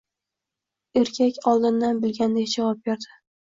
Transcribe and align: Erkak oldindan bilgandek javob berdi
Erkak 1.01 1.37
oldindan 1.51 2.01
bilgandek 2.07 2.51
javob 2.55 2.83
berdi 2.91 3.15